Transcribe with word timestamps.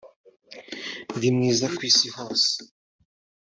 ndi 1.15 1.29
mwiza 1.35 1.65
kwisi 1.77 2.07
hose. 2.17 2.53